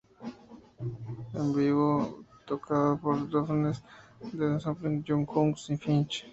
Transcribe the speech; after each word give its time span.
En 1.35 1.53
vivo 1.55 2.23
fue 2.27 2.39
tocada 2.47 2.95
por 2.95 3.21
Deftones, 3.29 3.83
The 4.31 4.59
Sleeping, 4.59 5.03
Young 5.03 5.27
Guns 5.27 5.69
y 5.69 5.77
Finch. 5.77 6.25